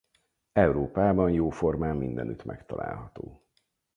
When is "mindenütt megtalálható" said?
1.95-3.43